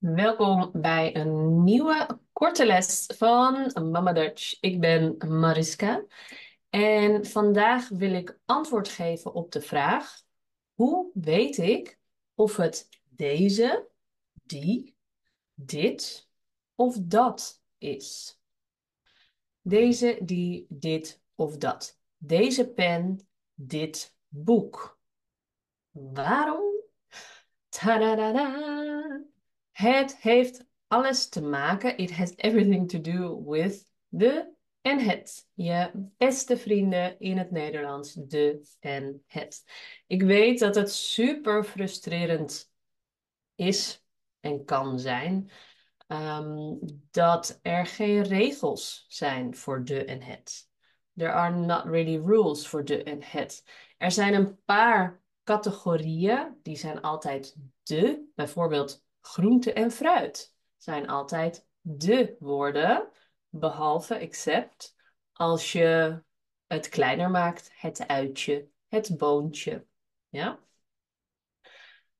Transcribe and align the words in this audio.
Welkom 0.00 0.70
bij 0.72 1.16
een 1.16 1.64
nieuwe 1.64 2.18
korte 2.32 2.66
les 2.66 3.06
van 3.16 3.72
Mama 3.90 4.12
Dutch. 4.12 4.56
Ik 4.60 4.80
ben 4.80 5.16
Mariska 5.28 6.04
en 6.70 7.26
vandaag 7.26 7.88
wil 7.88 8.12
ik 8.12 8.38
antwoord 8.44 8.88
geven 8.88 9.34
op 9.34 9.52
de 9.52 9.60
vraag: 9.60 10.22
hoe 10.74 11.10
weet 11.14 11.58
ik 11.58 11.98
of 12.34 12.56
het 12.56 12.88
deze, 13.04 13.88
die, 14.42 14.96
dit 15.54 16.28
of 16.74 16.96
dat 17.00 17.62
is? 17.78 18.38
Deze, 19.60 20.18
die, 20.22 20.66
dit 20.68 21.22
of 21.34 21.56
dat. 21.56 21.98
Deze 22.16 22.68
pen, 22.68 23.28
dit 23.54 24.14
boek. 24.28 24.98
Waarom? 25.90 26.62
Het 29.72 30.16
heeft 30.16 30.64
alles 30.86 31.28
te 31.28 31.42
maken. 31.42 31.96
It 31.98 32.10
has 32.10 32.32
everything 32.36 32.88
to 32.88 33.00
do 33.00 33.44
with 33.44 33.92
de 34.08 34.52
en 34.80 34.98
het. 34.98 35.48
Je 35.54 35.90
beste 36.16 36.56
vrienden 36.56 37.18
in 37.18 37.38
het 37.38 37.50
Nederlands, 37.50 38.12
de 38.14 38.68
en 38.80 39.22
het. 39.26 39.64
Ik 40.06 40.22
weet 40.22 40.58
dat 40.58 40.74
het 40.74 40.92
super 40.92 41.64
frustrerend 41.64 42.72
is 43.54 44.04
en 44.40 44.64
kan 44.64 44.98
zijn 44.98 45.50
um, 46.08 46.78
dat 47.10 47.58
er 47.62 47.86
geen 47.86 48.22
regels 48.22 49.04
zijn 49.08 49.56
voor 49.56 49.84
de 49.84 50.04
en 50.04 50.22
het. 50.22 50.68
There 51.16 51.32
are 51.32 51.56
not 51.56 51.84
really 51.84 52.26
rules 52.26 52.66
for 52.66 52.84
de 52.84 53.02
en 53.02 53.22
het. 53.22 53.64
Er 53.98 54.10
zijn 54.10 54.34
een 54.34 54.62
paar 54.64 55.22
categorieën, 55.44 56.58
die 56.62 56.76
zijn 56.76 57.00
altijd 57.00 57.56
de, 57.82 58.30
bijvoorbeeld 58.34 59.04
groente 59.20 59.72
en 59.72 59.90
fruit 59.90 60.54
zijn 60.76 61.08
altijd 61.08 61.66
de 61.80 62.36
woorden, 62.38 63.08
behalve 63.48 64.14
except 64.14 64.96
als 65.32 65.72
je 65.72 66.22
het 66.66 66.88
kleiner 66.88 67.30
maakt, 67.30 67.70
het 67.74 68.06
uitje, 68.06 68.68
het 68.88 69.16
boontje. 69.16 69.86
Ja? 70.28 70.58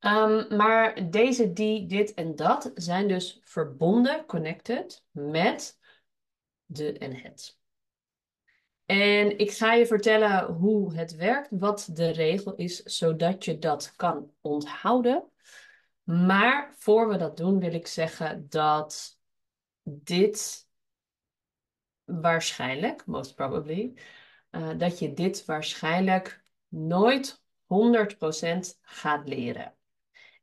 Um, 0.01 0.57
maar 0.57 1.11
deze, 1.11 1.53
die, 1.53 1.87
dit 1.87 2.15
en 2.15 2.35
dat 2.35 2.71
zijn 2.75 3.09
dus 3.09 3.41
verbonden, 3.45 4.27
connected, 4.27 5.05
met 5.11 5.79
de 6.65 6.93
en 6.93 7.17
het. 7.17 7.59
En 8.85 9.39
ik 9.39 9.51
ga 9.51 9.73
je 9.73 9.87
vertellen 9.87 10.53
hoe 10.53 10.95
het 10.95 11.15
werkt, 11.15 11.49
wat 11.51 11.89
de 11.93 12.11
regel 12.11 12.55
is, 12.55 12.83
zodat 12.83 13.45
je 13.45 13.59
dat 13.59 13.93
kan 13.97 14.33
onthouden. 14.41 15.31
Maar 16.11 16.75
voor 16.77 17.09
we 17.09 17.17
dat 17.17 17.37
doen, 17.37 17.59
wil 17.59 17.73
ik 17.73 17.87
zeggen 17.87 18.49
dat 18.49 19.19
dit 19.83 20.69
waarschijnlijk, 22.05 23.07
most 23.07 23.35
probably, 23.35 23.99
uh, 24.51 24.79
dat 24.79 24.99
je 24.99 25.13
dit 25.13 25.45
waarschijnlijk 25.45 26.43
nooit 26.69 27.43
100% 27.67 28.79
gaat 28.81 29.29
leren. 29.29 29.77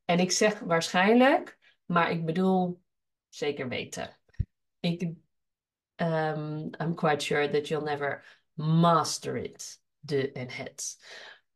En 0.05 0.19
ik 0.19 0.31
zeg 0.31 0.59
waarschijnlijk, 0.59 1.57
maar 1.85 2.11
ik 2.11 2.25
bedoel 2.25 2.83
zeker 3.29 3.67
weten. 3.67 4.17
Ik, 4.79 5.01
um, 5.95 6.69
I'm 6.81 6.95
quite 6.95 7.25
sure 7.25 7.49
that 7.49 7.67
you'll 7.67 7.83
never 7.83 8.41
master 8.53 9.37
it, 9.37 9.81
de 9.99 10.31
en 10.31 10.49
het. 10.49 10.97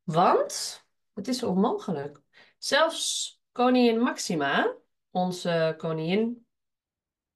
Want 0.03 0.83
het 1.13 1.27
is 1.27 1.43
onmogelijk. 1.43 2.21
Zelfs 2.57 3.41
Koningin 3.52 4.02
Maxima, 4.02 4.75
onze 5.09 5.75
koningin, 5.77 6.45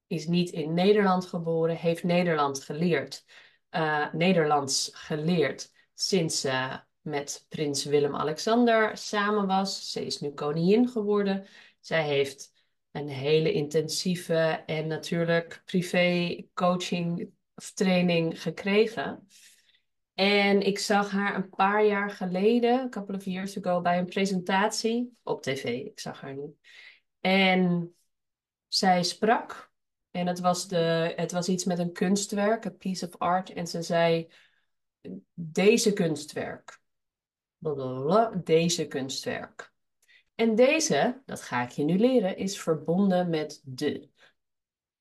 is 0.07 0.27
niet 0.27 0.49
in 0.49 0.73
Nederland 0.73 1.25
geboren, 1.25 1.75
heeft 1.75 2.03
Nederland 2.03 2.63
geleerd, 2.63 3.25
uh, 3.71 4.13
Nederlands 4.13 4.89
geleerd 4.93 5.71
sinds 5.93 6.41
ze 6.41 6.79
met 7.01 7.45
prins 7.49 7.83
Willem-Alexander 7.83 8.97
samen 8.97 9.47
was. 9.47 9.91
Ze 9.91 10.05
is 10.05 10.19
nu 10.19 10.31
koningin 10.31 10.89
geworden. 10.89 11.45
Zij 11.79 12.03
heeft 12.03 12.53
een 12.91 13.07
hele 13.07 13.51
intensieve 13.51 14.63
en 14.65 14.87
natuurlijk 14.87 15.61
privé 15.65 16.41
coaching 16.53 17.31
of 17.55 17.71
training 17.71 18.41
gekregen. 18.41 19.27
En 20.15 20.61
ik 20.61 20.79
zag 20.79 21.11
haar 21.11 21.35
een 21.35 21.49
paar 21.49 21.85
jaar 21.85 22.09
geleden, 22.09 22.79
a 22.79 22.89
couple 22.89 23.15
of 23.15 23.25
years 23.25 23.57
ago, 23.57 23.81
bij 23.81 23.97
een 23.97 24.05
presentatie 24.05 25.17
op 25.23 25.41
tv. 25.41 25.63
Ik 25.63 25.99
zag 25.99 26.21
haar 26.21 26.35
nu. 26.35 26.55
En 27.19 27.95
zij 28.67 29.03
sprak. 29.03 29.73
En 30.11 30.27
het 30.27 30.39
was, 30.39 30.67
de, 30.67 31.13
het 31.15 31.31
was 31.31 31.49
iets 31.49 31.63
met 31.63 31.79
een 31.79 31.91
kunstwerk, 31.91 32.65
een 32.65 32.77
piece 32.77 33.07
of 33.07 33.17
art. 33.17 33.53
En 33.53 33.67
ze 33.67 33.81
zei, 33.81 34.27
deze 35.33 35.93
kunstwerk. 35.93 36.79
Blablabla, 37.57 38.41
deze 38.43 38.87
kunstwerk. 38.87 39.73
En 40.35 40.55
deze, 40.55 41.21
dat 41.25 41.41
ga 41.41 41.63
ik 41.63 41.69
je 41.69 41.83
nu 41.83 41.97
leren, 41.97 42.37
is 42.37 42.59
verbonden 42.59 43.29
met 43.29 43.61
de. 43.65 44.09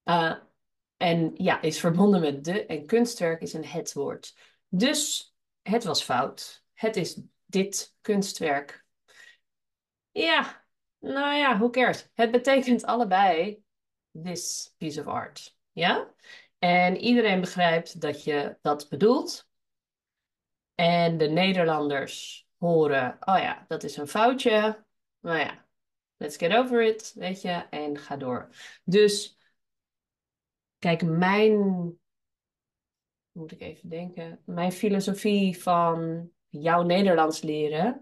Uh, 0.05 0.35
en 0.97 1.31
ja, 1.35 1.63
is 1.63 1.81
verbonden 1.81 2.21
met 2.21 2.45
de. 2.45 2.67
En 2.67 2.87
kunstwerk 2.87 3.41
is 3.41 3.53
een 3.53 3.67
het 3.67 3.93
woord. 3.93 4.35
Dus 4.77 5.35
het 5.63 5.85
was 5.85 6.03
fout. 6.03 6.65
Het 6.73 6.97
is 6.97 7.21
dit 7.47 7.97
kunstwerk. 8.01 8.85
Ja, 10.11 10.67
nou 10.99 11.35
ja, 11.35 11.59
who 11.59 11.71
cares? 11.71 12.09
Het 12.15 12.31
betekent 12.31 12.85
allebei 12.85 13.63
this 14.23 14.75
piece 14.79 15.01
of 15.01 15.07
art. 15.07 15.57
Ja? 15.73 16.15
En 16.59 16.97
iedereen 16.97 17.41
begrijpt 17.41 18.01
dat 18.01 18.25
je 18.25 18.59
dat 18.61 18.89
bedoelt. 18.89 19.49
En 20.75 21.19
de 21.19 21.29
Nederlanders 21.29 22.47
horen, 22.59 23.17
oh 23.21 23.39
ja, 23.39 23.65
dat 23.69 23.83
is 23.83 23.97
een 23.97 24.09
foutje. 24.09 24.85
Nou 25.21 25.39
ja, 25.39 25.67
let's 26.17 26.37
get 26.37 26.53
over 26.53 26.83
it, 26.83 27.13
weet 27.15 27.43
je, 27.43 27.67
en 27.71 27.99
ga 27.99 28.17
door. 28.17 28.49
Dus, 28.85 29.39
kijk, 30.79 31.03
mijn 31.03 31.99
moet 33.35 33.53
ik 33.53 33.61
even 33.61 33.89
denken. 33.89 34.41
Mijn 34.45 34.73
filosofie 34.73 35.59
van 35.63 36.31
jouw 36.49 36.83
Nederlands 36.83 37.43
leren 37.43 38.01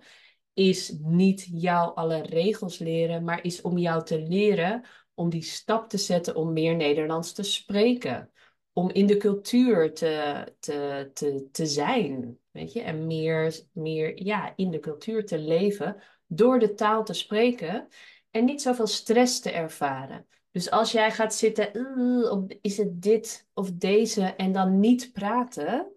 is 0.54 0.96
niet 1.00 1.48
jou 1.52 1.94
alle 1.94 2.22
regels 2.22 2.78
leren, 2.78 3.24
maar 3.24 3.44
is 3.44 3.60
om 3.60 3.78
jou 3.78 4.04
te 4.04 4.20
leren 4.20 4.84
om 5.14 5.30
die 5.30 5.42
stap 5.42 5.88
te 5.88 5.98
zetten 5.98 6.36
om 6.36 6.52
meer 6.52 6.76
Nederlands 6.76 7.32
te 7.32 7.42
spreken. 7.42 8.30
Om 8.72 8.90
in 8.90 9.06
de 9.06 9.16
cultuur 9.16 9.94
te, 9.94 10.46
te, 10.58 11.10
te, 11.14 11.48
te 11.52 11.66
zijn, 11.66 12.38
weet 12.50 12.72
je, 12.72 12.80
en 12.80 13.06
meer, 13.06 13.60
meer 13.72 14.22
ja, 14.22 14.52
in 14.56 14.70
de 14.70 14.80
cultuur 14.80 15.26
te 15.26 15.38
leven 15.38 16.02
door 16.26 16.58
de 16.58 16.74
taal 16.74 17.04
te 17.04 17.12
spreken 17.12 17.88
en 18.30 18.44
niet 18.44 18.62
zoveel 18.62 18.86
stress 18.86 19.40
te 19.40 19.50
ervaren. 19.50 20.26
Dus 20.52 20.70
als 20.70 20.92
jij 20.92 21.10
gaat 21.10 21.34
zitten, 21.34 22.60
is 22.60 22.76
het 22.76 23.02
dit 23.02 23.48
of 23.54 23.72
deze 23.72 24.24
en 24.24 24.52
dan 24.52 24.80
niet 24.80 25.12
praten, 25.12 25.92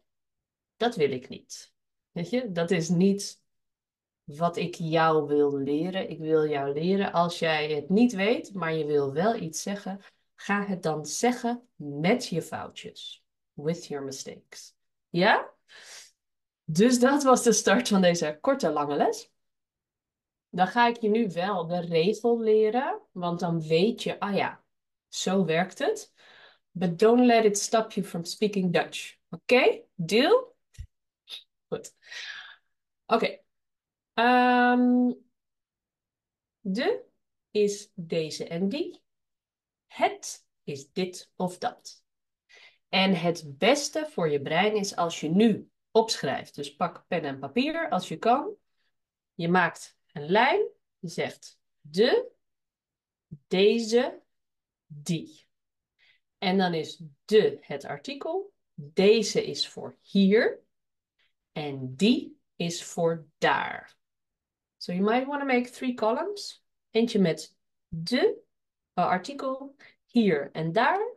dat 0.78 0.96
wil 0.96 1.12
ik 1.12 1.30
niet. 1.30 1.74
Weet 2.12 2.30
je, 2.30 2.52
dat 2.52 2.72
is 2.72 2.90
niet 2.90 3.42
wat 4.24 4.58
ik 4.58 4.76
jou 4.76 5.28
wil 5.28 5.58
leren. 5.58 6.10
Ik 6.10 6.20
wil 6.20 6.48
jou 6.48 6.74
leren, 6.74 7.12
als 7.12 7.40
jij 7.40 7.72
het 7.72 7.90
niet 7.90 8.14
weet, 8.14 8.54
maar 8.54 8.74
je 8.74 8.86
wil 8.86 9.14
wel 9.14 9.36
iets 9.36 9.62
zeggen, 9.62 10.00
ga 10.36 10.66
het 10.66 10.84
dan 10.84 11.06
zeggen 11.06 11.68
met 11.76 12.28
je 12.28 12.42
foutjes. 12.42 13.24
With 13.54 13.86
your 13.86 14.06
mistakes. 14.06 14.76
Ja? 15.10 15.54
Dus 16.64 17.00
dat 17.00 17.24
was 17.24 17.44
de 17.44 17.54
start 17.54 17.88
van 17.88 18.02
deze 18.02 18.38
korte, 18.42 18.72
lange 18.72 18.96
les. 18.96 19.32
Dan 20.56 20.68
ga 20.68 20.88
ik 20.88 20.98
je 21.02 21.10
nu 21.10 21.30
wel 21.30 21.68
de 21.68 21.80
regel 21.80 22.40
leren, 22.40 23.02
want 23.12 23.40
dan 23.40 23.62
weet 23.62 24.04
je, 24.04 24.20
ah 24.20 24.36
ja, 24.36 24.64
zo 25.08 25.46
werkt 25.46 25.80
het. 25.80 26.14
But 26.72 27.00
don't 27.00 27.26
let 27.26 27.46
it 27.46 27.58
stop 27.58 27.92
you 27.92 28.06
from 28.06 28.24
speaking 28.24 28.74
Dutch. 28.74 29.16
Oké? 29.30 29.82
Deal? 29.96 30.56
Goed. 31.68 31.94
Oké. 33.06 33.40
Ehm, 34.14 35.12
de 36.60 37.06
is 37.52 37.92
deze 37.94 38.48
en 38.48 38.70
die. 38.70 39.02
Het 39.88 40.46
is 40.64 40.92
dit 40.92 41.32
of 41.36 41.58
dat. 41.58 42.04
En 42.90 43.14
het 43.16 43.58
beste 43.58 44.08
voor 44.10 44.30
je 44.30 44.42
brein 44.42 44.76
is 44.76 44.96
als 44.96 45.20
je 45.20 45.30
nu 45.30 45.70
opschrijft. 45.92 46.56
Dus 46.56 46.76
pak 46.76 47.06
pen 47.08 47.24
en 47.24 47.40
papier 47.40 47.90
als 47.90 48.08
je 48.08 48.18
kan. 48.18 48.56
Je 49.34 49.50
maakt 49.50 49.98
een 50.16 50.30
lijn. 50.30 50.68
Je 51.00 51.08
zegt 51.08 51.60
de, 51.82 52.32
deze, 53.48 54.22
die. 54.86 55.48
En 56.38 56.58
dan 56.58 56.74
is 56.74 57.02
de 57.26 57.58
het 57.62 57.86
artikel. 57.86 58.54
Deze 58.74 59.46
is 59.46 59.68
voor 59.68 59.98
hier. 60.02 60.64
En 61.52 61.96
die 61.96 62.40
is 62.56 62.84
voor 62.84 63.28
daar. 63.38 63.98
So 64.78 64.94
you 64.94 65.04
might 65.04 65.28
want 65.28 65.40
to 65.40 65.46
make 65.46 65.70
three 65.70 65.94
columns. 65.94 66.64
Eentje 66.90 67.20
met 67.20 67.56
de, 67.88 68.44
artikel, 68.94 69.76
hier 70.06 70.52
en 70.52 70.72
daar. 70.72 71.14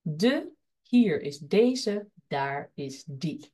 De, 0.00 0.52
hier 0.82 1.20
is 1.20 1.38
deze, 1.38 2.08
daar 2.26 2.70
is 2.74 3.04
die. 3.06 3.52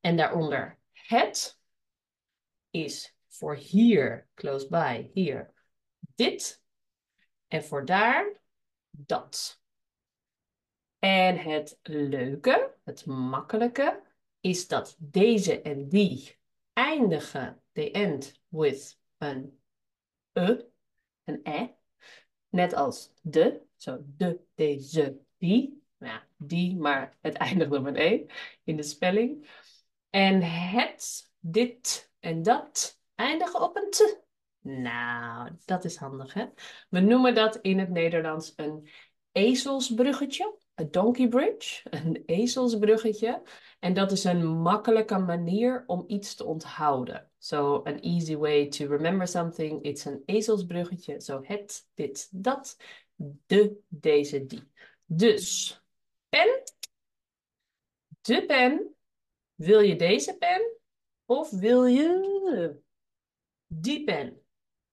En 0.00 0.16
daaronder 0.16 0.78
het 0.92 1.58
is 2.70 3.15
voor 3.38 3.56
hier, 3.56 4.28
close 4.34 4.68
by, 4.68 5.10
hier, 5.12 5.52
dit. 6.14 6.62
En 7.48 7.64
voor 7.64 7.84
daar, 7.84 8.32
dat. 8.90 9.60
En 10.98 11.38
het 11.38 11.78
leuke, 11.82 12.74
het 12.84 13.06
makkelijke, 13.06 14.02
is 14.40 14.68
dat 14.68 14.96
deze 14.98 15.62
en 15.62 15.88
die 15.88 16.38
eindigen, 16.72 17.62
they 17.72 17.90
end 17.92 18.40
with 18.48 18.98
een 19.18 19.60
e, 20.32 20.56
een 21.24 21.40
e. 21.42 21.68
Net 22.48 22.74
als 22.74 23.12
de, 23.22 23.62
zo 23.76 24.04
de, 24.16 24.40
deze, 24.54 25.20
die. 25.38 25.84
Ja, 25.98 26.26
die, 26.36 26.76
maar 26.76 27.16
het 27.20 27.34
eindigt 27.46 27.72
op 27.72 27.86
een 27.86 27.96
e 27.96 28.26
in 28.64 28.76
de 28.76 28.82
spelling. 28.82 29.48
En 30.10 30.42
het, 30.42 31.30
dit 31.38 32.12
en 32.18 32.42
dat 32.42 32.95
eindigen 33.16 33.62
op 33.62 33.76
een 33.76 33.90
t. 33.90 34.24
Nou, 34.60 35.50
dat 35.64 35.84
is 35.84 35.96
handig, 35.96 36.34
hè? 36.34 36.46
We 36.88 37.00
noemen 37.00 37.34
dat 37.34 37.56
in 37.56 37.78
het 37.78 37.90
Nederlands 37.90 38.52
een 38.56 38.88
ezelsbruggetje. 39.32 40.58
Een 40.74 40.90
donkey 40.90 41.28
bridge, 41.28 41.86
een 41.90 42.22
ezelsbruggetje. 42.26 43.42
En 43.78 43.94
dat 43.94 44.12
is 44.12 44.24
een 44.24 44.46
makkelijke 44.46 45.18
manier 45.18 45.84
om 45.86 46.04
iets 46.06 46.34
te 46.34 46.44
onthouden. 46.44 47.30
So, 47.38 47.82
an 47.84 48.00
easy 48.00 48.36
way 48.36 48.68
to 48.68 48.86
remember 48.86 49.26
something. 49.26 49.82
It's 49.82 50.04
een 50.04 50.22
ezelsbruggetje. 50.24 51.20
Zo 51.20 51.40
het, 51.42 51.88
dit, 51.94 52.28
dat. 52.32 52.76
De, 53.46 53.76
deze, 53.88 54.46
die. 54.46 54.70
Dus, 55.04 55.80
pen. 56.28 56.62
De 58.20 58.44
pen. 58.46 58.94
Wil 59.54 59.80
je 59.80 59.96
deze 59.96 60.36
pen? 60.36 60.78
Of 61.24 61.50
wil 61.50 61.84
je 61.84 62.84
die 63.66 64.04
pen? 64.04 64.40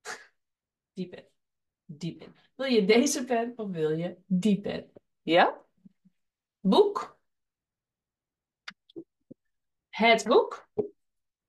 Die 0.93 1.09
pen. 1.09 1.25
Die 1.85 2.15
pen. 2.15 2.35
Wil 2.55 2.65
je 2.65 2.85
deze 2.85 3.25
pen 3.25 3.53
of 3.55 3.69
wil 3.69 3.89
je 3.89 4.17
die 4.25 4.61
pen? 4.61 4.91
Ja? 5.21 5.61
Boek. 6.59 7.19
Het 9.89 10.23
boek. 10.23 10.69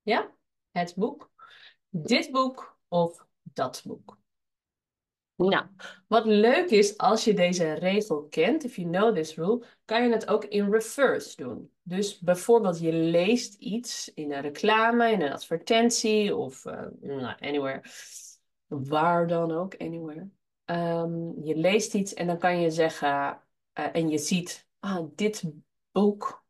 Ja? 0.02 0.34
Het 0.70 0.94
boek. 0.96 1.30
Dit 1.88 2.30
boek 2.30 2.78
of 2.88 3.26
dat 3.42 3.82
boek. 3.84 4.18
Nou, 5.36 5.66
wat 6.06 6.24
leuk 6.24 6.70
is 6.70 6.98
als 6.98 7.24
je 7.24 7.34
deze 7.34 7.72
regel 7.72 8.22
kent, 8.22 8.64
if 8.64 8.76
you 8.76 8.90
know 8.90 9.14
this 9.14 9.34
rule, 9.34 9.64
kan 9.84 10.02
je 10.02 10.12
het 10.12 10.28
ook 10.28 10.44
in 10.44 10.70
reverse 10.70 11.36
doen. 11.36 11.70
Dus 11.82 12.18
bijvoorbeeld 12.18 12.80
je 12.80 12.92
leest 12.92 13.54
iets 13.54 14.12
in 14.14 14.32
een 14.32 14.40
reclame, 14.40 15.10
in 15.10 15.22
een 15.22 15.32
advertentie 15.32 16.36
of 16.36 16.64
uh, 16.64 17.32
anywhere, 17.40 17.82
waar 18.66 19.26
dan 19.26 19.52
ook, 19.52 19.76
anywhere. 19.76 20.28
Um, 20.64 21.44
je 21.44 21.56
leest 21.56 21.94
iets 21.94 22.14
en 22.14 22.26
dan 22.26 22.38
kan 22.38 22.60
je 22.60 22.70
zeggen, 22.70 23.40
uh, 23.78 23.86
en 23.92 24.08
je 24.08 24.18
ziet, 24.18 24.66
ah, 24.78 25.06
dit 25.14 25.44
boek 25.92 26.44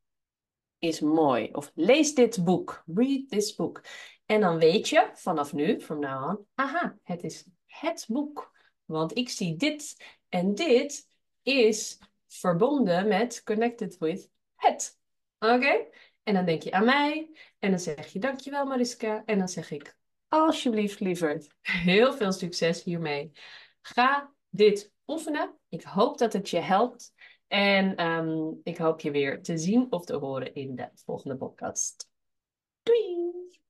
is 0.78 1.00
mooi. 1.00 1.48
Of 1.52 1.72
lees 1.74 2.14
dit 2.14 2.44
boek, 2.44 2.84
read 2.94 3.28
this 3.28 3.54
book. 3.54 3.82
En 4.26 4.40
dan 4.40 4.58
weet 4.58 4.88
je 4.88 5.10
vanaf 5.14 5.52
nu, 5.52 5.80
from 5.80 6.00
now 6.00 6.28
on, 6.28 6.46
aha, 6.54 6.98
het 7.02 7.22
is 7.24 7.46
het 7.66 8.04
boek. 8.08 8.52
Want 8.84 9.16
ik 9.16 9.28
zie 9.28 9.56
dit 9.56 10.04
en 10.28 10.54
dit 10.54 11.08
is 11.42 11.98
verbonden 12.26 13.08
met, 13.08 13.42
connected 13.42 13.98
with 13.98 14.30
het. 14.54 14.98
Oké? 15.38 15.86
En 16.22 16.34
dan 16.34 16.44
denk 16.44 16.62
je 16.62 16.72
aan 16.72 16.84
mij 16.84 17.30
en 17.58 17.70
dan 17.70 17.80
zeg 17.80 18.12
je 18.12 18.18
dankjewel 18.18 18.66
Mariska. 18.66 19.22
En 19.24 19.38
dan 19.38 19.48
zeg 19.48 19.70
ik 19.70 19.96
alsjeblieft 20.28 21.00
lieverd, 21.00 21.48
heel 21.60 22.12
veel 22.12 22.32
succes 22.32 22.82
hiermee. 22.82 23.32
Ga 23.80 24.32
dit 24.50 24.92
oefenen. 25.06 25.58
Ik 25.68 25.82
hoop 25.82 26.18
dat 26.18 26.32
het 26.32 26.50
je 26.50 26.60
helpt. 26.60 27.12
En 27.46 27.96
ehm, 27.96 28.52
ik 28.62 28.76
hoop 28.76 29.00
je 29.00 29.10
weer 29.10 29.42
te 29.42 29.58
zien 29.58 29.92
of 29.92 30.04
te 30.04 30.16
horen 30.16 30.54
in 30.54 30.74
de 30.74 30.90
volgende 30.94 31.36
podcast. 31.36 32.08
Doei! 32.82 33.62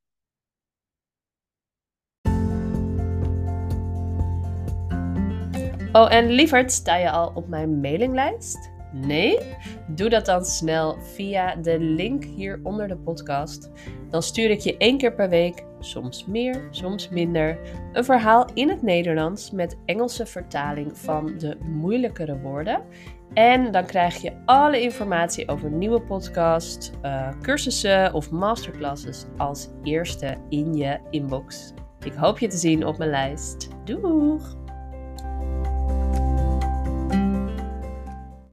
Oh, 5.96 6.12
en 6.12 6.30
lieverd, 6.30 6.72
sta 6.72 6.96
je 6.96 7.10
al 7.10 7.32
op 7.34 7.48
mijn 7.48 7.80
mailinglijst? 7.80 8.70
Nee? 8.92 9.38
Doe 9.88 10.08
dat 10.08 10.26
dan 10.26 10.44
snel 10.44 10.96
via 11.00 11.56
de 11.56 11.78
link 11.78 12.24
hier 12.24 12.60
onder 12.62 12.88
de 12.88 12.96
podcast. 12.96 13.70
Dan 14.10 14.22
stuur 14.22 14.50
ik 14.50 14.60
je 14.60 14.76
één 14.76 14.98
keer 14.98 15.14
per 15.14 15.28
week, 15.28 15.64
soms 15.80 16.26
meer, 16.26 16.68
soms 16.70 17.08
minder, 17.08 17.58
een 17.92 18.04
verhaal 18.04 18.48
in 18.54 18.68
het 18.68 18.82
Nederlands 18.82 19.50
met 19.50 19.76
Engelse 19.84 20.26
vertaling 20.26 20.98
van 20.98 21.38
de 21.38 21.56
moeilijkere 21.60 22.40
woorden. 22.40 22.82
En 23.34 23.72
dan 23.72 23.86
krijg 23.86 24.16
je 24.16 24.32
alle 24.44 24.80
informatie 24.80 25.48
over 25.48 25.70
nieuwe 25.70 26.00
podcasts, 26.00 26.90
uh, 27.02 27.28
cursussen 27.42 28.12
of 28.12 28.30
masterclasses 28.30 29.24
als 29.36 29.68
eerste 29.82 30.36
in 30.48 30.74
je 30.74 30.98
inbox. 31.10 31.72
Ik 32.04 32.12
hoop 32.12 32.38
je 32.38 32.48
te 32.48 32.56
zien 32.56 32.86
op 32.86 32.98
mijn 32.98 33.10
lijst. 33.10 33.68
Doeg! 33.84 34.62